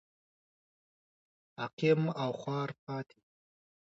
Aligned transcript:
عقیم 1.63 2.01
او 2.21 2.31
خوار 2.39 2.69
پاتې 2.83 3.17
و. 3.21 3.23